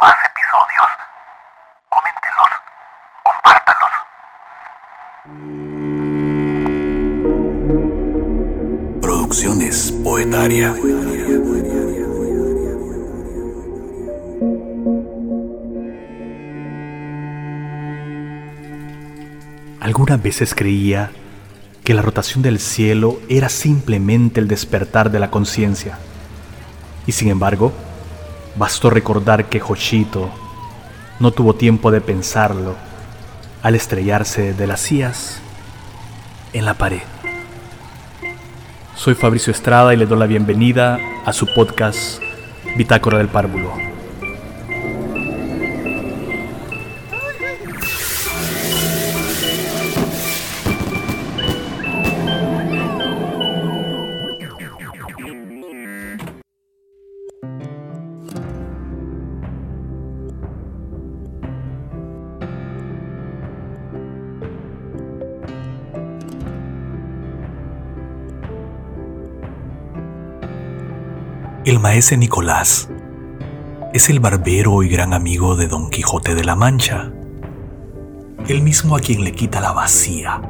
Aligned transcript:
más 0.00 0.14
episodios, 0.30 0.88
coméntenos, 1.88 2.50
compártalos. 3.24 3.94
Producciones 9.00 9.92
Poetaria. 10.04 10.74
Algunas 19.80 20.20
veces 20.22 20.54
creía 20.54 21.10
que 21.84 21.94
la 21.94 22.02
rotación 22.02 22.42
del 22.42 22.58
cielo 22.58 23.20
era 23.28 23.48
simplemente 23.48 24.40
el 24.40 24.48
despertar 24.48 25.12
de 25.12 25.20
la 25.20 25.30
conciencia. 25.30 25.98
Y 27.06 27.12
sin 27.12 27.28
embargo, 27.28 27.72
bastó 28.56 28.90
recordar 28.90 29.46
que 29.46 29.60
Joshito 29.60 30.30
no 31.20 31.30
tuvo 31.30 31.54
tiempo 31.54 31.90
de 31.90 32.00
pensarlo 32.00 32.74
al 33.62 33.74
estrellarse 33.74 34.54
de 34.54 34.66
las 34.66 34.80
sillas 34.80 35.40
en 36.52 36.64
la 36.64 36.74
pared. 36.74 37.02
Soy 38.94 39.14
Fabricio 39.14 39.50
Estrada 39.50 39.92
y 39.92 39.96
le 39.96 40.06
doy 40.06 40.18
la 40.18 40.26
bienvenida 40.26 40.98
a 41.24 41.32
su 41.32 41.46
podcast 41.54 42.20
Bitácora 42.76 43.18
del 43.18 43.28
Párvulo. 43.28 43.85
El 71.66 71.80
maese 71.80 72.16
Nicolás 72.16 72.88
es 73.92 74.08
el 74.08 74.20
barbero 74.20 74.84
y 74.84 74.88
gran 74.88 75.12
amigo 75.12 75.56
de 75.56 75.66
Don 75.66 75.90
Quijote 75.90 76.36
de 76.36 76.44
la 76.44 76.54
Mancha, 76.54 77.10
el 78.46 78.62
mismo 78.62 78.94
a 78.94 79.00
quien 79.00 79.24
le 79.24 79.32
quita 79.32 79.60
la 79.60 79.72
vacía, 79.72 80.40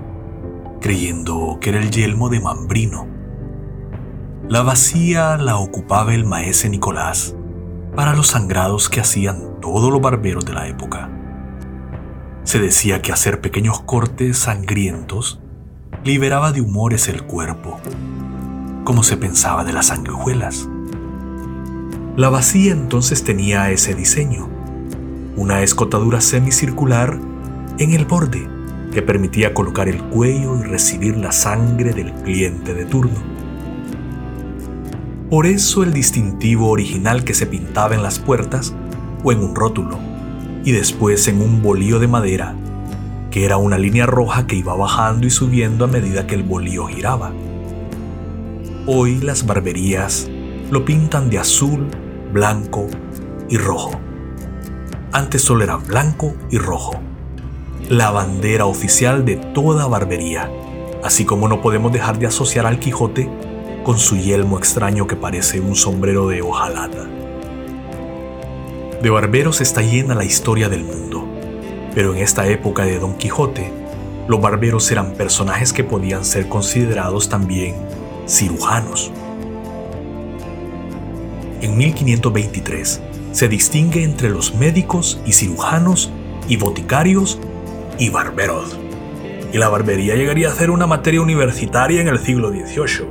creyendo 0.79 1.57
que 1.59 1.71
era 1.71 1.81
el 1.81 1.91
yelmo 1.91 2.29
de 2.29 2.41
Mambrino. 2.41 3.07
La 4.47 4.61
vacía 4.61 5.39
la 5.39 5.57
ocupaba 5.57 6.13
el 6.13 6.27
maese 6.27 6.69
Nicolás 6.69 7.35
para 7.95 8.13
los 8.13 8.27
sangrados 8.27 8.91
que 8.91 9.01
hacían 9.01 9.59
todos 9.63 9.91
los 9.91 10.03
barberos 10.03 10.45
de 10.45 10.53
la 10.53 10.69
época. 10.69 11.11
Se 12.45 12.59
decía 12.59 13.01
que 13.01 13.13
hacer 13.13 13.41
pequeños 13.41 13.81
cortes 13.81 14.37
sangrientos 14.37 15.41
liberaba 16.05 16.53
de 16.53 16.61
humores 16.61 17.09
el 17.09 17.23
cuerpo, 17.23 17.81
como 18.85 19.03
se 19.03 19.17
pensaba 19.17 19.65
de 19.65 19.73
las 19.73 19.87
sanguijuelas. 19.87 20.69
La 22.17 22.31
vacía 22.31 22.73
entonces 22.73 23.25
tenía 23.25 23.71
ese 23.71 23.95
diseño, 23.95 24.49
una 25.37 25.63
escotadura 25.63 26.23
semicircular 26.23 27.19
en 27.79 27.93
el 27.93 28.07
borde 28.07 28.49
que 28.91 29.03
permitía 29.03 29.53
colocar 29.53 29.87
el 29.87 30.03
cuello 30.03 30.59
y 30.59 30.63
recibir 30.63 31.19
la 31.19 31.31
sangre 31.31 31.93
del 31.93 32.15
cliente 32.15 32.73
de 32.73 32.87
turno. 32.87 33.19
Por 35.29 35.45
eso 35.45 35.83
el 35.83 35.93
distintivo 35.93 36.71
original 36.71 37.23
que 37.23 37.35
se 37.35 37.45
pintaba 37.45 37.95
en 37.95 38.03
las 38.03 38.19
puertas 38.19 38.75
o 39.23 39.31
en 39.31 39.41
un 39.41 39.55
rótulo 39.55 39.99
y 40.65 40.73
después 40.73 41.29
en 41.29 41.43
un 41.43 41.61
bolío 41.61 41.99
de 41.99 42.09
madera, 42.09 42.55
que 43.31 43.45
era 43.45 43.59
una 43.59 43.77
línea 43.77 44.07
roja 44.07 44.47
que 44.47 44.57
iba 44.57 44.75
bajando 44.75 45.27
y 45.27 45.31
subiendo 45.31 45.85
a 45.85 45.89
medida 45.89 46.27
que 46.27 46.35
el 46.35 46.45
bolío 46.45 46.87
giraba. 46.87 47.35
Hoy 48.87 49.19
las 49.19 49.45
barberías 49.45 50.31
lo 50.71 50.87
pintan 50.87 51.29
de 51.29 51.41
azul 51.41 51.87
blanco 52.37 52.87
y 53.49 53.57
rojo. 53.57 53.93
Antes 55.11 55.41
solo 55.41 55.65
era 55.65 55.77
blanco 55.77 56.35
y 56.51 56.59
rojo. 56.59 56.93
La 57.89 58.11
bandera 58.11 58.67
oficial 58.67 59.25
de 59.25 59.37
toda 59.37 59.87
barbería. 59.87 60.51
Así 61.03 61.25
como 61.25 61.49
no 61.49 61.63
podemos 61.63 61.93
dejar 61.93 62.19
de 62.19 62.27
asociar 62.27 62.67
al 62.67 62.79
Quijote 62.79 63.31
con 63.85 63.99
su 63.99 64.19
yelmo 64.19 64.59
extraño 64.59 65.07
que 65.07 65.17
parece 65.17 65.61
un 65.61 65.75
sombrero 65.77 66.29
de 66.29 66.43
hojalata. 66.43 67.07
De 69.01 69.09
barberos 69.09 69.63
está 69.63 69.81
llena 69.81 70.15
la 70.15 70.25
historia 70.25 70.69
del 70.69 70.85
mundo, 70.85 71.27
pero 71.95 72.13
en 72.13 72.19
esta 72.19 72.47
época 72.49 72.85
de 72.85 72.99
Don 72.99 73.17
Quijote, 73.17 73.73
los 74.29 74.43
barberos 74.43 74.91
eran 74.93 75.15
personajes 75.15 75.73
que 75.73 75.85
podían 75.85 76.23
ser 76.27 76.51
considerados 76.51 77.31
también 77.31 77.77
cirujanos 78.29 79.11
en 81.63 81.77
1523 81.77 83.01
se 83.33 83.49
distingue 83.49 84.03
entre 84.03 84.31
los 84.31 84.55
médicos 84.55 85.21
y 85.27 85.33
cirujanos 85.33 86.11
y 86.49 86.57
boticarios 86.57 87.39
y 87.99 88.09
barberos. 88.09 88.79
Y 89.53 89.59
la 89.59 89.69
barbería 89.69 90.15
llegaría 90.15 90.49
a 90.49 90.55
ser 90.55 90.71
una 90.71 90.87
materia 90.87 91.21
universitaria 91.21 92.01
en 92.01 92.09
el 92.09 92.19
siglo 92.19 92.51
XVIII. 92.51 93.07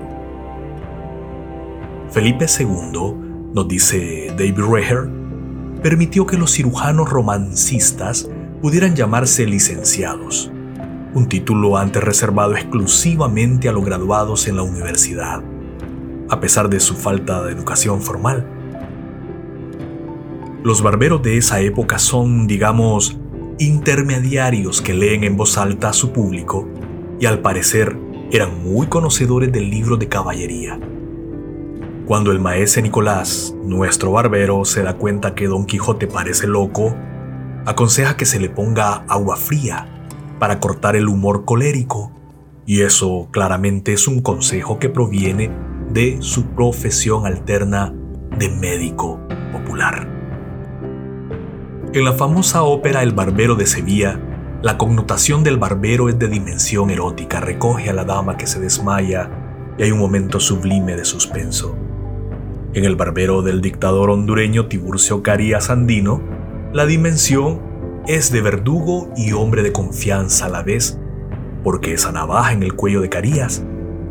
Felipe 2.11 2.45
II, 2.59 3.13
nos 3.53 3.67
dice 3.67 4.27
David 4.29 4.57
Reher, 4.57 5.09
permitió 5.83 6.25
que 6.25 6.37
los 6.37 6.53
cirujanos 6.53 7.09
romancistas 7.09 8.27
pudieran 8.61 8.95
llamarse 8.95 9.45
licenciados, 9.45 10.51
un 11.13 11.29
título 11.29 11.77
antes 11.77 12.03
reservado 12.03 12.55
exclusivamente 12.55 13.69
a 13.69 13.71
los 13.71 13.85
graduados 13.85 14.47
en 14.47 14.55
la 14.55 14.63
universidad 14.63 15.43
a 16.29 16.39
pesar 16.39 16.69
de 16.69 16.79
su 16.79 16.95
falta 16.95 17.43
de 17.43 17.51
educación 17.51 18.01
formal. 18.01 18.45
Los 20.63 20.81
barberos 20.81 21.21
de 21.21 21.37
esa 21.37 21.59
época 21.61 21.99
son, 21.99 22.47
digamos, 22.47 23.19
intermediarios 23.59 24.81
que 24.81 24.93
leen 24.93 25.23
en 25.23 25.37
voz 25.37 25.57
alta 25.57 25.89
a 25.89 25.93
su 25.93 26.11
público 26.11 26.67
y 27.19 27.27
al 27.27 27.39
parecer 27.39 27.95
eran 28.31 28.63
muy 28.63 28.87
conocedores 28.87 29.51
del 29.51 29.69
libro 29.69 29.97
de 29.97 30.09
caballería. 30.09 30.79
Cuando 32.05 32.31
el 32.31 32.39
maese 32.39 32.81
Nicolás, 32.81 33.55
nuestro 33.63 34.11
barbero, 34.11 34.65
se 34.65 34.83
da 34.83 34.97
cuenta 34.97 35.35
que 35.35 35.47
Don 35.47 35.65
Quijote 35.65 36.07
parece 36.07 36.47
loco, 36.47 36.95
aconseja 37.65 38.17
que 38.17 38.25
se 38.25 38.39
le 38.39 38.49
ponga 38.49 39.05
agua 39.07 39.37
fría 39.37 40.07
para 40.39 40.59
cortar 40.59 40.95
el 40.95 41.07
humor 41.07 41.45
colérico, 41.45 42.11
y 42.65 42.81
eso 42.81 43.27
claramente 43.31 43.93
es 43.93 44.07
un 44.07 44.21
consejo 44.21 44.79
que 44.79 44.89
proviene 44.89 45.49
de 45.95 46.17
su 46.19 46.47
profesión 46.47 47.25
alterna 47.25 47.93
de 48.37 48.49
médico 48.49 49.17
popular. 49.53 50.05
En 51.93 52.03
la 52.03 52.11
famosa 52.11 52.63
ópera 52.63 53.01
El 53.01 53.13
Barbero 53.13 53.55
de 53.55 53.65
Sevilla, 53.65 54.19
la 54.61 54.77
connotación 54.77 55.45
del 55.45 55.55
barbero 55.55 56.09
es 56.09 56.19
de 56.19 56.27
dimensión 56.27 56.89
erótica, 56.89 57.39
recoge 57.39 57.89
a 57.89 57.93
la 57.93 58.03
dama 58.03 58.35
que 58.35 58.45
se 58.45 58.59
desmaya 58.59 59.29
y 59.77 59.83
hay 59.83 59.91
un 59.91 59.99
momento 59.99 60.41
sublime 60.41 60.97
de 60.97 61.05
suspenso. 61.05 61.77
En 62.73 62.83
El 62.83 62.97
Barbero 62.97 63.41
del 63.41 63.61
dictador 63.61 64.09
hondureño 64.09 64.67
Tiburcio 64.67 65.23
Carías 65.23 65.69
Andino, 65.69 66.21
la 66.73 66.85
dimensión 66.85 67.61
es 68.05 68.33
de 68.33 68.41
verdugo 68.41 69.13
y 69.15 69.31
hombre 69.31 69.63
de 69.63 69.71
confianza 69.71 70.47
a 70.47 70.49
la 70.49 70.61
vez, 70.61 70.99
porque 71.63 71.93
esa 71.93 72.11
navaja 72.11 72.51
en 72.51 72.63
el 72.63 72.73
cuello 72.73 72.99
de 72.99 73.07
Carías 73.07 73.63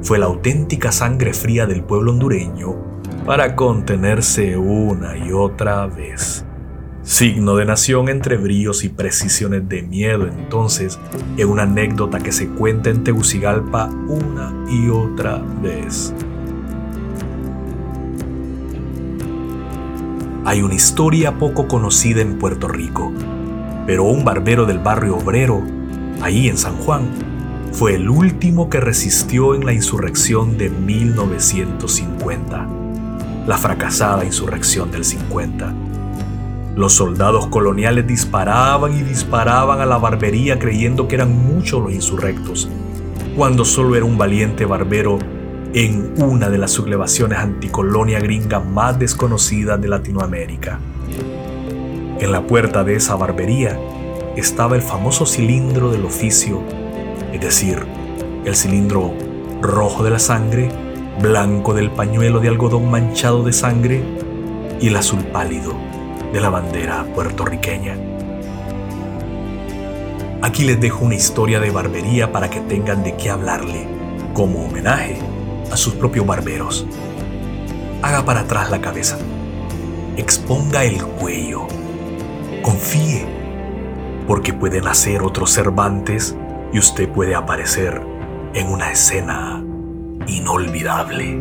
fue 0.05 0.19
la 0.19 0.27
auténtica 0.27 0.93
sangre 0.93 1.33
fría 1.33 1.67
del 1.67 1.83
pueblo 1.83 2.13
hondureño 2.13 2.77
para 3.25 3.57
contenerse 3.57 4.59
una 4.59 5.17
y 5.17 5.33
otra 5.33 5.87
vez. 5.87 6.45
Signo 7.03 7.57
de 7.57 7.65
nación 7.65 8.11
entre 8.11 8.37
bríos 8.37 8.85
y 8.85 8.91
precisiones 8.91 9.67
de 9.67 9.83
miedo 9.83 10.27
entonces 10.27 10.99
es 11.39 11.45
una 11.47 11.63
anécdota 11.63 12.19
que 12.19 12.33
se 12.33 12.49
cuenta 12.49 12.91
en 12.91 13.03
Tegucigalpa 13.03 13.87
una 13.87 14.55
y 14.71 14.91
otra 14.91 15.43
vez. 15.63 16.13
Hay 20.45 20.61
una 20.61 20.75
historia 20.75 21.39
poco 21.39 21.67
conocida 21.67 22.21
en 22.21 22.39
Puerto 22.39 22.69
Rico, 22.69 23.11
pero 23.87 24.05
un 24.05 24.23
barbero 24.23 24.67
del 24.67 24.81
barrio 24.81 25.17
obrero, 25.17 25.63
ahí 26.21 26.49
en 26.51 26.59
San 26.59 26.77
Juan, 26.77 27.34
fue 27.75 27.95
el 27.97 28.09
último 28.09 28.71
que 28.71 28.79
resistió 28.79 29.53
en 29.57 29.67
la 29.67 29.73
insurrección 29.73 30.57
de 30.57 30.71
1950, 30.71 32.69
la 33.49 33.59
fracasada 33.59 34.25
insurrección 34.25 34.93
del 34.93 35.05
50. 35.05 35.75
Los 36.77 36.93
soldados 36.93 37.49
coloniales 37.49 38.07
disparaban 38.07 38.97
y 38.97 39.03
disparaban 39.03 39.81
a 39.81 39.87
la 39.87 39.99
barbería 39.99 40.61
creyendo 40.61 41.09
que 41.09 41.17
eran 41.17 41.37
muchos 41.37 41.83
los 41.83 41.93
insurrectos, 41.93 42.69
cuando 43.37 43.65
solo 43.65 43.97
era 43.97 44.05
un 44.05 44.19
valiente 44.19 44.65
barbero 44.67 45.19
en 45.73 46.15
una 46.23 46.51
de 46.51 46.59
las 46.59 46.71
sublevaciones 46.71 47.41
anticolonia 47.41 48.21
gringa 48.21 48.61
más 48.61 49.01
desconocidas 49.01 49.81
de 49.81 49.89
Latinoamérica. 49.89 50.79
En 52.21 52.31
la 52.31 52.47
puerta 52.47 52.85
de 52.85 52.95
esa 52.95 53.17
barbería 53.17 53.77
estaba 54.37 54.77
el 54.77 54.83
famoso 54.83 55.27
cilindro 55.27 55.91
del 55.91 56.05
oficio, 56.05 56.63
es 57.35 57.41
decir, 57.41 57.85
el 58.45 58.55
cilindro 58.55 59.13
rojo 59.61 60.05
de 60.05 60.11
la 60.11 60.21
sangre, 60.21 60.69
blanco 61.21 61.75
del 61.75 61.91
pañuelo 61.91 62.39
de 62.39 62.47
algodón 62.47 62.89
manchado 62.89 63.43
de 63.43 63.53
sangre 63.53 64.05
y 64.81 64.87
el 64.87 64.97
azul 64.97 65.25
pálido 65.25 65.75
de 66.33 66.41
la 66.41 66.49
bandera 66.49 67.05
puertorriqueña. 67.13 67.97
Aquí 70.43 70.63
les 70.63 70.81
dejo 70.81 71.05
una 71.05 71.17
historia 71.17 71.59
de 71.59 71.73
barbería 71.73 72.31
para 72.31 72.49
que 72.49 72.61
tengan 72.61 73.03
de 73.03 73.17
qué 73.17 73.31
hablarle, 73.31 73.89
como 74.33 74.67
homenaje 74.67 75.19
a 75.73 75.77
sus 75.77 75.95
propios 75.95 76.25
barberos. 76.25 76.87
Haga 78.01 78.25
para 78.25 78.43
atrás 78.43 78.71
la 78.71 78.81
cabeza, 78.81 79.19
exponga 80.17 80.85
el 80.85 81.03
cuello, 81.05 81.67
confíe, 82.63 83.27
porque 84.29 84.53
pueden 84.53 84.87
hacer 84.87 85.23
otros 85.23 85.53
Cervantes 85.53 86.37
y 86.75 86.79
usted 86.79 87.09
puede 87.09 87.37
aparecer 87.37 88.03
en 88.53 88.67
una 88.67 88.91
escena 88.91 89.65
inolvidable. 90.27 91.41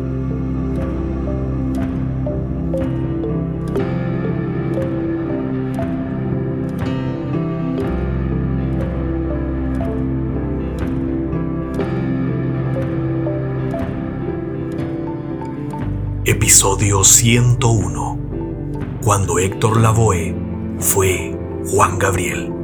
Episodio 16.24 17.02
101. 17.02 18.18
Cuando 19.02 19.40
Héctor 19.40 19.80
Lavoe 19.80 20.32
fue 20.78 21.36
Juan 21.66 21.98
Gabriel. 21.98 22.63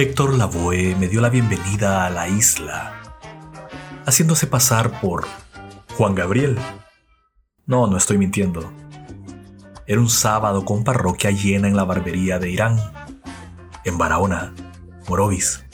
Héctor 0.00 0.34
Lavoe 0.34 0.94
me 0.94 1.08
dio 1.08 1.20
la 1.20 1.28
bienvenida 1.28 2.06
a 2.06 2.10
la 2.10 2.28
isla, 2.28 3.18
haciéndose 4.06 4.46
pasar 4.46 5.00
por 5.00 5.26
Juan 5.96 6.14
Gabriel. 6.14 6.56
No, 7.66 7.88
no 7.88 7.96
estoy 7.96 8.16
mintiendo. 8.16 8.72
Era 9.88 9.98
un 10.00 10.08
sábado 10.08 10.64
con 10.64 10.84
parroquia 10.84 11.32
llena 11.32 11.66
en 11.66 11.74
la 11.74 11.82
barbería 11.82 12.38
de 12.38 12.48
Irán, 12.48 12.78
en 13.84 13.98
Barahona, 13.98 14.54
Morovis. 15.08 15.64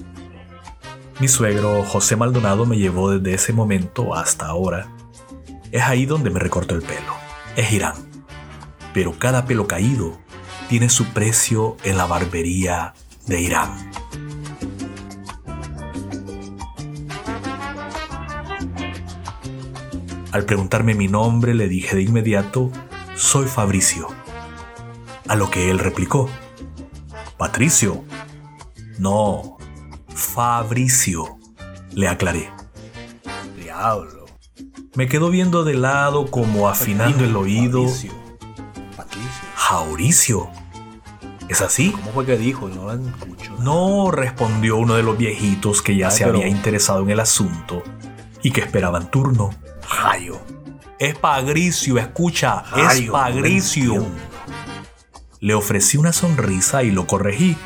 Mi 1.20 1.28
suegro 1.28 1.84
José 1.84 2.16
Maldonado 2.16 2.64
me 2.64 2.78
llevó 2.78 3.10
desde 3.10 3.34
ese 3.34 3.52
momento 3.52 4.14
hasta 4.14 4.46
ahora. 4.46 4.88
Es 5.70 5.82
ahí 5.82 6.06
donde 6.06 6.30
me 6.30 6.40
recortó 6.40 6.74
el 6.74 6.80
pelo. 6.80 7.12
Es 7.56 7.70
Irán. 7.74 7.96
Pero 8.94 9.18
cada 9.18 9.44
pelo 9.44 9.66
caído 9.66 10.18
tiene 10.70 10.88
su 10.88 11.04
precio 11.08 11.76
en 11.84 11.98
la 11.98 12.06
barbería 12.06 12.94
de 13.26 13.40
Irán. 13.40 13.90
Al 20.32 20.44
preguntarme 20.44 20.94
mi 20.94 21.06
nombre 21.06 21.54
le 21.54 21.68
dije 21.68 21.94
de 21.94 22.02
inmediato, 22.02 22.72
soy 23.14 23.46
Fabricio. 23.46 24.08
A 25.28 25.36
lo 25.36 25.48
que 25.50 25.70
él 25.70 25.78
replicó, 25.78 26.28
Patricio. 27.36 28.04
No, 28.98 29.58
Fabricio, 30.08 31.38
le 31.92 32.08
aclaré. 32.08 32.50
Diablo. 33.56 34.26
Me 34.94 35.08
quedó 35.08 35.30
viendo 35.30 35.64
de 35.64 35.74
lado 35.74 36.30
como 36.30 36.68
afinando 36.68 37.24
el 37.24 37.36
oído. 37.36 37.84
Patricio. 37.84 38.12
Patricio. 38.96 39.48
Jauricio. 39.54 40.63
¿Es 41.54 41.62
así? 41.62 41.92
¿Cómo 41.92 42.10
fue 42.10 42.26
que 42.26 42.36
dijo? 42.36 42.68
No 42.68 42.88
la 42.88 42.94
escucho. 42.94 43.54
No, 43.60 44.10
respondió 44.10 44.76
uno 44.76 44.94
de 44.94 45.04
los 45.04 45.16
viejitos 45.16 45.82
que 45.82 45.96
ya 45.96 46.08
Ay, 46.08 46.16
se 46.16 46.24
pero- 46.24 46.38
había 46.38 46.48
interesado 46.48 47.00
en 47.02 47.10
el 47.10 47.20
asunto 47.20 47.84
y 48.42 48.50
que 48.50 48.60
esperaban 48.60 49.08
turno. 49.08 49.50
Jayo. 49.86 50.40
Es 50.98 51.16
Pagricio, 51.16 51.96
escucha, 51.98 52.64
es 52.76 53.02
Pagricio. 53.08 53.94
no. 53.94 54.06
Le 55.38 55.54
ofrecí 55.54 55.96
una 55.96 56.12
sonrisa 56.12 56.82
y 56.82 56.90
lo 56.90 57.06
corregí. 57.06 57.56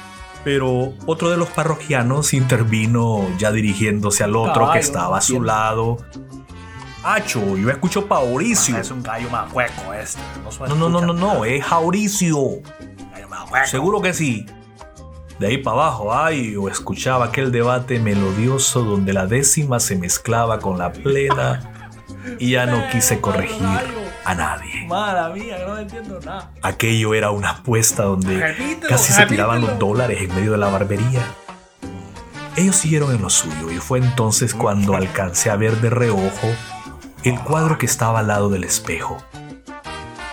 Pero 0.45 0.93
otro 1.07 1.31
de 1.31 1.39
los 1.39 1.49
parroquianos 1.49 2.35
intervino 2.35 3.27
ya 3.39 3.53
dirigiéndose 3.53 4.23
al 4.23 4.37
otro 4.37 4.53
Caballo, 4.55 4.73
que 4.75 4.79
estaba 4.81 5.17
a 5.19 5.21
su 5.23 5.41
lado. 5.43 5.97
Acho, 7.05 7.57
yo 7.57 7.71
escucho 7.71 8.07
Pauricio. 8.07 8.77
Es 8.77 8.91
un 8.91 9.03
gallo 9.03 9.31
más 9.31 9.51
hueco 9.53 9.95
este. 9.95 10.21
No, 10.69 10.75
No, 10.77 10.89
no, 10.91 11.01
no, 11.01 11.13
no, 11.15 11.45
es 11.47 11.65
Jauricio. 11.65 12.37
Seguro 13.67 14.01
que 14.01 14.13
sí. 14.13 14.47
De 15.39 15.47
ahí 15.47 15.59
para 15.59 15.77
abajo, 15.77 16.15
ay, 16.15 16.57
o 16.57 16.69
escuchaba 16.69 17.27
aquel 17.27 17.53
debate 17.53 18.01
melodioso 18.01 18.83
donde 18.83 19.13
la 19.13 19.27
décima 19.27 19.79
se 19.79 19.95
mezclaba 19.95 20.59
con 20.59 20.79
la 20.79 20.93
plena 20.93 21.95
y 22.39 22.51
ya 22.51 22.67
no 22.67 22.89
quise 22.91 23.21
corregir 23.21 23.63
a 24.25 24.35
nadie. 24.35 24.87
Mala 24.89 25.29
mía, 25.31 25.59
no 25.67 25.79
entiendo 25.79 26.19
nada. 26.25 26.51
Aquello 26.63 27.15
era 27.15 27.31
una 27.31 27.51
apuesta 27.51 28.03
donde 28.03 28.39
Repítelo, 28.39 28.89
casi 28.89 29.13
se 29.13 29.27
tiraban 29.27 29.61
los 29.61 29.79
dólares 29.79 30.19
en 30.21 30.35
medio 30.35 30.53
de 30.53 30.59
la 30.59 30.69
barbería. 30.69 31.23
Ellos 32.57 32.75
siguieron 32.75 33.15
en 33.15 33.23
lo 33.23 33.31
suyo 33.31 33.71
y 33.71 33.77
fue 33.77 34.01
entonces 34.01 34.53
cuando 34.55 34.97
alcancé 34.97 35.51
a 35.51 35.57
ver 35.57 35.81
de 35.81 35.91
reojo 35.91 36.49
el 37.23 37.39
cuadro 37.41 37.79
que 37.79 37.87
estaba 37.87 38.19
al 38.19 38.27
lado 38.27 38.49
del 38.49 38.65
espejo. 38.65 39.19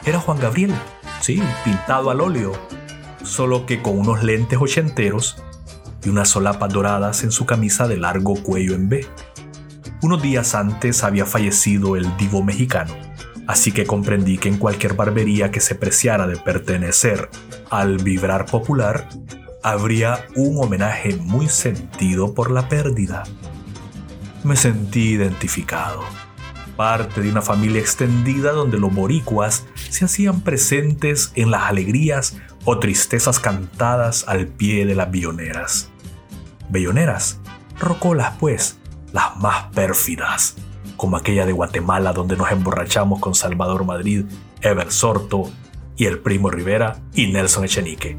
Era 0.03 0.19
Juan 0.19 0.39
Gabriel, 0.39 0.73
sí, 1.21 1.41
pintado 1.63 2.09
al 2.09 2.21
óleo, 2.21 2.53
solo 3.25 3.65
que 3.65 3.81
con 3.81 3.99
unos 3.99 4.23
lentes 4.23 4.59
ochenteros 4.61 5.43
y 6.03 6.09
unas 6.09 6.29
solapas 6.29 6.71
doradas 6.71 7.23
en 7.23 7.31
su 7.31 7.45
camisa 7.45 7.87
de 7.87 7.97
largo 7.97 8.35
cuello 8.35 8.75
en 8.75 8.89
B. 8.89 9.05
Unos 10.01 10.21
días 10.21 10.55
antes 10.55 11.03
había 11.03 11.25
fallecido 11.25 11.95
el 11.95 12.15
divo 12.17 12.43
mexicano, 12.43 12.93
así 13.47 13.71
que 13.71 13.85
comprendí 13.85 14.37
que 14.37 14.49
en 14.49 14.57
cualquier 14.57 14.93
barbería 14.93 15.51
que 15.51 15.59
se 15.59 15.75
preciara 15.75 16.27
de 16.27 16.37
pertenecer 16.37 17.29
al 17.69 17.97
vibrar 17.97 18.45
popular, 18.45 19.09
habría 19.63 20.27
un 20.35 20.63
homenaje 20.63 21.15
muy 21.15 21.49
sentido 21.49 22.35
por 22.35 22.51
la 22.51 22.69
pérdida. 22.69 23.23
Me 24.43 24.55
sentí 24.55 25.13
identificado, 25.13 26.03
parte 26.75 27.21
de 27.21 27.29
una 27.29 27.41
familia 27.41 27.81
extendida 27.81 28.51
donde 28.51 28.77
los 28.77 28.93
boricuas 28.93 29.65
se 29.89 30.05
hacían 30.05 30.41
presentes 30.41 31.31
en 31.35 31.51
las 31.51 31.63
alegrías 31.63 32.37
o 32.65 32.79
tristezas 32.79 33.39
cantadas 33.39 34.25
al 34.27 34.47
pie 34.47 34.85
de 34.85 34.95
las 34.95 35.11
billoneras. 35.11 35.89
Belloneras, 36.69 37.39
rocolas 37.79 38.33
pues, 38.39 38.77
las 39.13 39.37
más 39.37 39.65
pérfidas, 39.73 40.55
como 40.97 41.17
aquella 41.17 41.45
de 41.45 41.53
Guatemala 41.53 42.13
donde 42.13 42.37
nos 42.37 42.51
emborrachamos 42.51 43.19
con 43.19 43.35
Salvador 43.35 43.85
Madrid, 43.85 44.25
Ever 44.61 44.91
Sorto 44.91 45.51
y 45.95 46.05
el 46.05 46.19
primo 46.19 46.49
Rivera 46.49 46.97
y 47.13 47.27
Nelson 47.27 47.65
Echenique. 47.65 48.17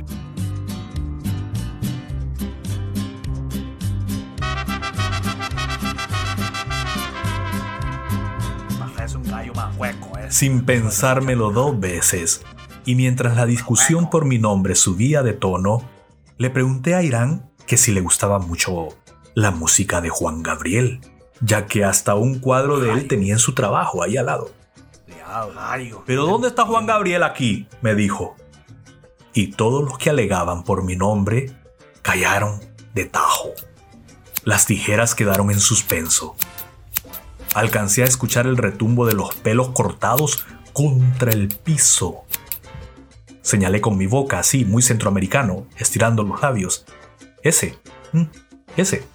Sin 10.37 10.66
pensármelo 10.66 11.50
dos 11.50 11.81
veces, 11.81 12.43
y 12.85 12.95
mientras 12.95 13.37
la 13.37 13.47
discusión 13.47 14.11
por 14.11 14.26
mi 14.26 14.38
nombre 14.38 14.75
subía 14.75 15.23
de 15.23 15.33
tono, 15.33 15.81
le 16.37 16.50
pregunté 16.50 16.95
a 16.95 17.02
Irán 17.02 17.50
que 17.66 17.78
si 17.78 17.90
le 17.90 18.02
gustaba 18.02 18.38
mucho 18.38 18.88
la 19.33 19.50
música 19.50 20.02
de 20.02 20.11
Juan 20.11 20.43
Gabriel, 20.43 21.00
ya 21.40 21.64
que 21.64 21.87
hasta 21.87 22.16
un 22.16 22.38
cuadro 22.38 22.81
de 22.81 22.93
él 22.93 23.09
tenía 23.09 23.33
en 23.33 23.38
su 23.38 23.55
trabajo 23.55 24.02
ahí 24.02 24.19
al 24.19 24.26
lado. 24.26 24.50
Pero 26.05 26.26
¿dónde 26.26 26.49
está 26.49 26.66
Juan 26.66 26.85
Gabriel 26.85 27.23
aquí? 27.23 27.66
me 27.81 27.95
dijo. 27.95 28.37
Y 29.33 29.52
todos 29.52 29.85
los 29.85 29.97
que 29.97 30.11
alegaban 30.11 30.64
por 30.64 30.85
mi 30.85 30.97
nombre 30.97 31.50
callaron 32.02 32.61
de 32.93 33.07
tajo. 33.07 33.52
Las 34.45 34.66
tijeras 34.66 35.14
quedaron 35.14 35.50
en 35.50 35.61
suspenso. 35.61 36.37
Alcancé 37.57 38.03
a 38.03 38.05
escuchar 38.05 38.47
el 38.47 38.59
retumbo 38.59 39.07
de 39.07 39.15
los 39.15 39.35
pelos 39.35 39.71
cortados 39.71 40.45
contra 40.75 41.33
el 41.33 41.49
piso. 41.49 42.27
Señalé 43.41 43.81
con 43.81 43.97
mi 43.97 44.07
boca 44.07 44.39
así, 44.39 44.67
muy 44.67 44.83
centroamericano, 44.83 45.67
estirando 45.79 46.23
los 46.23 46.43
labios. 46.43 46.85
Ese, 47.43 47.79
mm, 48.13 48.25
ese. 48.77 49.09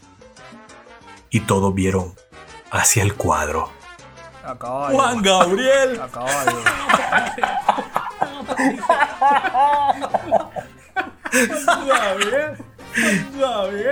Y 1.29 1.41
todos 1.41 1.71
vieron 1.75 2.15
hacia 2.71 3.03
el 3.03 3.13
cuadro. 3.13 3.69
Juan 4.59 5.21
Gabriel. 5.21 6.01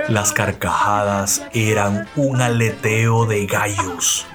Las 0.10 0.34
carcajadas 0.34 1.44
eran 1.54 2.10
un 2.16 2.42
aleteo 2.42 3.28
de 3.28 3.46
gallos. 3.46 4.26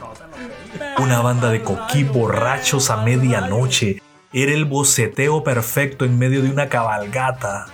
Una 0.99 1.21
banda 1.21 1.51
de 1.51 1.63
coquí 1.63 2.05
borrachos 2.05 2.91
a 2.91 2.99
medianoche 2.99 4.01
era 4.33 4.53
el 4.53 4.65
boceteo 4.65 5.45
perfecto 5.45 6.05
en 6.05 6.19
medio 6.19 6.43
de 6.43 6.51
una 6.51 6.69
cabalgata. 6.69 7.67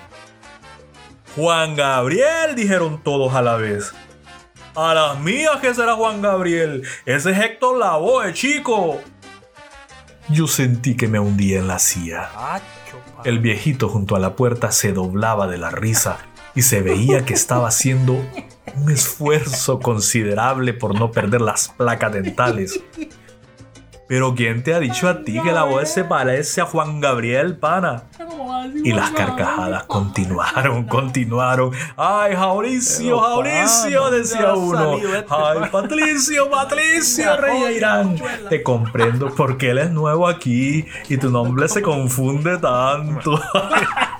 Juan 1.37 1.77
Gabriel, 1.77 2.55
dijeron 2.55 3.03
todos 3.03 3.35
a 3.35 3.43
la 3.43 3.57
vez. 3.57 3.93
A 4.75 4.95
las 4.95 5.19
mías 5.21 5.57
que 5.61 5.75
será 5.75 5.95
Juan 5.95 6.23
Gabriel. 6.23 6.83
Ese 7.07 7.31
es 7.31 7.39
Héctor 7.39 7.79
Lavoe, 7.79 8.33
chico. 8.33 9.01
Yo 10.29 10.47
sentí 10.47 10.97
que 10.97 11.09
me 11.09 11.19
hundía 11.19 11.59
en 11.59 11.69
la 11.69 11.79
silla. 11.79 12.31
El 13.25 13.39
viejito 13.39 13.89
junto 13.89 14.17
a 14.17 14.19
la 14.19 14.37
puerta 14.37 14.71
se 14.71 14.93
doblaba 14.93 15.47
de 15.47 15.59
la 15.59 15.71
risa 15.71 16.19
y 16.55 16.63
se 16.63 16.83
veía 16.83 17.25
que 17.25 17.35
estaba 17.35 17.69
haciendo 17.69 18.25
un 18.77 18.91
esfuerzo 18.91 19.81
considerable 19.81 20.73
por 20.73 20.99
no 20.99 21.11
perder 21.11 21.41
las 21.41 21.69
placas 21.69 22.13
dentales. 22.13 22.81
Pero 24.11 24.35
¿quién 24.35 24.65
te 24.65 24.75
ha 24.75 24.81
dicho 24.81 25.09
a 25.09 25.23
ti 25.23 25.41
que 25.41 25.53
la 25.53 25.63
voz 25.63 25.89
se 25.89 26.03
parece 26.03 26.61
a 26.61 26.65
Juan 26.65 27.01
Gabriel, 27.01 27.57
pana? 27.57 28.07
Y 28.83 28.93
las 28.93 29.11
carcajadas 29.13 29.85
continuaron, 29.85 30.85
continuaron. 30.87 31.71
¡Ay, 31.97 32.35
Jauricio, 32.35 33.21
Jauricio! 33.21 34.11
Decía 34.11 34.55
uno. 34.55 34.97
¡Ay, 35.29 35.61
Patricio, 35.71 36.51
Patricio, 36.51 37.37
Rey 37.37 37.77
Irán! 37.77 38.17
Te 38.49 38.65
comprendo 38.65 39.33
porque 39.33 39.71
él 39.71 39.79
es 39.79 39.93
nuevo 39.93 40.27
aquí 40.27 40.85
y 41.09 41.17
tu 41.17 41.31
nombre 41.31 41.69
se 41.69 41.81
confunde 41.81 42.59
tanto. 42.59 43.41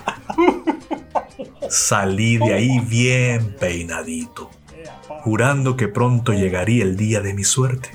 Salí 1.71 2.35
de 2.35 2.53
ahí 2.53 2.79
bien 2.81 3.55
peinadito, 3.57 4.51
jurando 5.23 5.77
que 5.77 5.87
pronto 5.87 6.33
llegaría 6.33 6.83
el 6.83 6.97
día 6.97 7.21
de 7.21 7.33
mi 7.33 7.45
suerte 7.45 7.91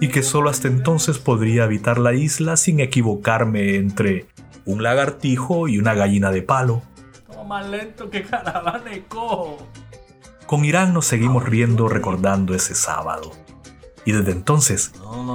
y 0.00 0.08
que 0.08 0.22
solo 0.22 0.48
hasta 0.48 0.68
entonces 0.68 1.18
podría 1.18 1.64
habitar 1.64 1.98
la 1.98 2.14
isla 2.14 2.56
sin 2.56 2.80
equivocarme 2.80 3.74
entre 3.74 4.28
un 4.64 4.82
lagartijo 4.82 5.68
y 5.68 5.78
una 5.78 5.92
gallina 5.92 6.30
de 6.30 6.40
palo. 6.40 6.80
más 7.46 7.68
lento 7.68 8.08
que 8.08 8.24
cojo. 9.08 9.58
Con 10.46 10.64
Irán 10.64 10.94
nos 10.94 11.04
seguimos 11.04 11.44
riendo 11.44 11.90
recordando 11.90 12.54
ese 12.54 12.74
sábado. 12.74 13.30
Y 14.06 14.12
desde 14.12 14.32
entonces, 14.32 14.92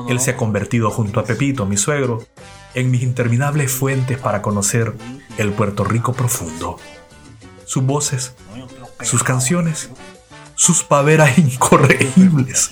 él 0.09 0.19
se 0.19 0.31
ha 0.31 0.35
convertido 0.35 0.89
junto 0.89 1.19
a 1.19 1.25
Pepito, 1.25 1.67
mi 1.67 1.77
suegro, 1.77 2.23
en 2.73 2.89
mis 2.89 3.03
interminables 3.03 3.71
fuentes 3.71 4.17
para 4.17 4.41
conocer 4.41 4.93
el 5.37 5.51
Puerto 5.51 5.83
Rico 5.83 6.13
profundo. 6.13 6.77
Sus 7.71 7.85
voces, 7.85 8.33
sus 9.01 9.23
canciones, 9.23 9.87
sus 10.55 10.83
paveras 10.83 11.37
incorregibles. 11.37 12.71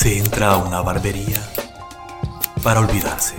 se 0.00 0.16
entra 0.16 0.52
a 0.52 0.58
una 0.58 0.80
barbería 0.80 1.42
para 2.62 2.78
olvidarse, 2.78 3.34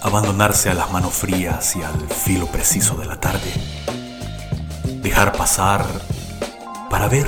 abandonarse 0.00 0.70
a 0.70 0.74
las 0.74 0.88
manos 0.92 1.14
frías 1.14 1.74
y 1.74 1.82
al 1.82 1.98
filo 2.08 2.46
preciso 2.46 2.94
de 2.94 3.06
la 3.06 3.18
tarde, 3.18 3.52
dejar 5.02 5.32
pasar 5.32 5.84
para 6.88 7.08
ver 7.08 7.26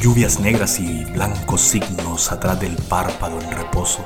Lluvias 0.00 0.40
negras 0.40 0.80
y 0.80 1.04
blancos 1.04 1.60
signos 1.60 2.32
atrás 2.32 2.58
del 2.58 2.74
párpado 2.74 3.40
en 3.40 3.52
reposo. 3.52 4.02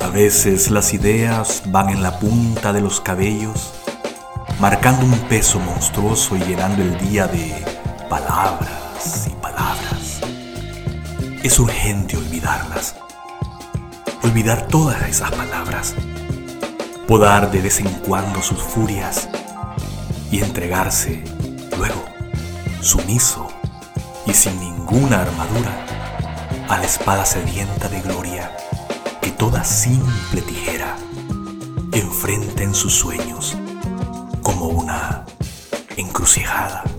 A 0.00 0.06
veces 0.06 0.70
las 0.70 0.94
ideas 0.94 1.64
van 1.66 1.88
en 1.88 2.00
la 2.00 2.20
punta 2.20 2.72
de 2.72 2.80
los 2.80 3.00
cabellos, 3.00 3.72
marcando 4.60 5.04
un 5.04 5.18
peso 5.26 5.58
monstruoso 5.58 6.36
y 6.36 6.44
llenando 6.44 6.80
el 6.80 6.96
día 6.98 7.26
de 7.26 7.64
palabras. 8.08 9.33
Es 11.44 11.58
urgente 11.58 12.16
olvidarlas, 12.16 12.96
olvidar 14.22 14.66
todas 14.66 15.06
esas 15.06 15.30
palabras, 15.30 15.94
podar 17.06 17.50
de 17.50 17.60
vez 17.60 17.80
en 17.80 17.88
cuando 18.00 18.40
sus 18.40 18.62
furias 18.62 19.28
y 20.30 20.40
entregarse 20.40 21.22
luego, 21.76 22.02
sumiso 22.80 23.46
y 24.24 24.32
sin 24.32 24.58
ninguna 24.58 25.20
armadura, 25.20 25.84
a 26.66 26.78
la 26.78 26.86
espada 26.86 27.26
sedienta 27.26 27.90
de 27.90 28.00
gloria 28.00 28.50
que 29.20 29.30
toda 29.30 29.64
simple 29.64 30.40
tijera 30.40 30.96
enfrenta 31.92 32.62
en 32.62 32.74
sus 32.74 32.94
sueños 32.94 33.54
como 34.42 34.68
una 34.68 35.26
encrucijada. 35.98 36.93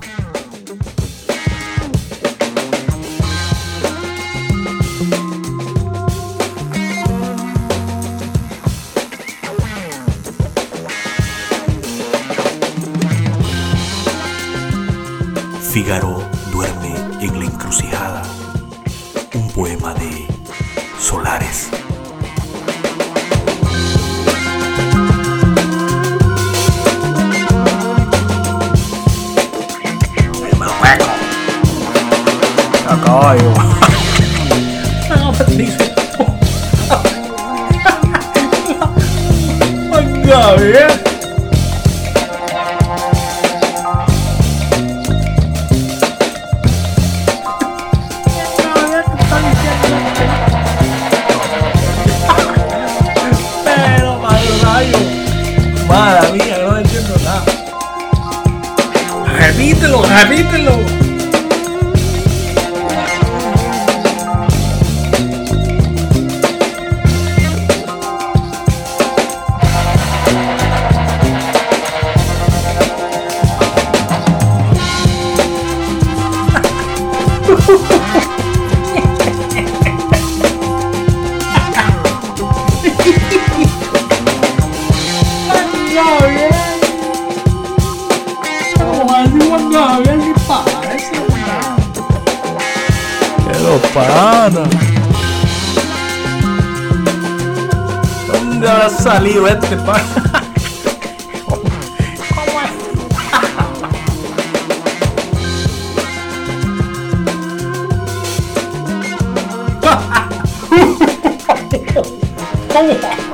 Fígaro 15.75 16.23
duerme 16.53 16.95
en 17.19 17.37
la 17.37 17.43
encrucijada, 17.43 18.04
mano. 94.49 94.69
Vamos 98.27 98.57
abraço 98.57 99.09
ali, 99.09 99.39
o 99.39 99.47
Edson 99.47 99.77
Como 99.77 99.95
é? 99.95 100.01
Como 112.71 112.91
é? 112.91 113.25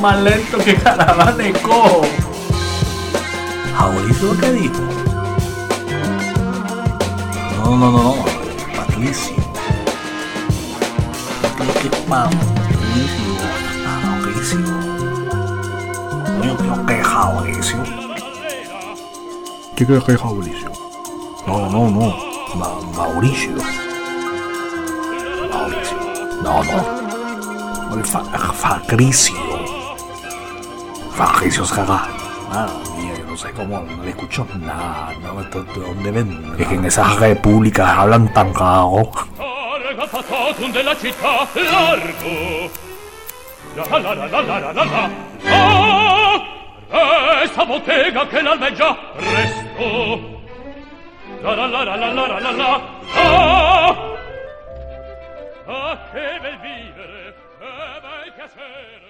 Más 0.00 0.20
lento 0.22 0.58
que 0.58 0.74
caravana 0.76 1.32
de 1.32 1.52
cojo. 1.52 2.02
¿Jaulito 3.76 4.36
qué 4.40 4.52
dijo? 4.52 4.80
No, 7.56 7.76
no, 7.76 7.90
no, 7.90 8.02
no, 8.16 8.24
Patricio. 8.76 9.36
Patricio, 11.42 11.90
Mauricio. 12.08 12.48
Mauricio. 14.04 14.60
Coño, 16.38 16.56
creo 16.56 16.86
que 16.86 17.02
Mauricio. 17.02 17.82
¿Qué 19.76 19.86
crees 19.86 20.04
que 20.04 20.12
es 20.12 20.24
Mauricio? 20.24 20.70
No, 21.46 21.70
no, 21.70 21.90
no. 21.90 22.14
Ma- 22.56 22.80
Mauricio. 22.96 23.52
Mauricio. 25.50 25.96
No, 26.42 26.64
no. 26.64 27.00
El 27.96 28.04
fa 28.04 28.22
Fabricio. 28.24 29.49
Fabricio 31.20 31.66
Saga. 31.66 32.08
Madre 32.48 32.72
mía, 32.96 33.12
no 33.26 33.36
sé 33.36 33.52
cómo, 33.52 33.80
no 33.80 34.02
le 34.02 34.08
escucho 34.08 34.46
nada. 34.58 35.12
No, 35.20 35.42
¿de 35.42 35.62
de 35.74 35.86
dónde 35.86 36.10
ven? 36.10 36.54
Es 36.58 36.66
que 36.66 36.76
en 36.76 36.84
esas 36.86 37.20
repúblicas 37.20 37.86
hablan 37.90 38.32
tan. 38.32 38.54
Regatatum 39.84 40.72
della 40.72 40.94
città 40.94 41.46
largo. 41.54 42.70
La 43.76 43.84
la 43.98 44.14
la 44.14 44.26
la 44.32 44.40
la 44.40 44.60
la 44.60 44.72
la 44.72 44.84
la. 44.84 45.10
Ah! 45.44 46.40
La 51.42 51.54
la 51.54 51.66
la 51.66 51.84
la 51.84 51.96
la 51.96 52.12
la 52.14 52.26
la 52.28 52.40
la 52.40 52.50
la. 52.60 52.80
Ah! 53.14 53.94
Ah, 55.68 55.96
bel 56.14 56.56
vivere, 56.64 57.34
bel 57.60 59.09